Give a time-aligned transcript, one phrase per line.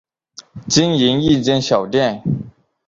[0.67, 2.23] 经营一间小店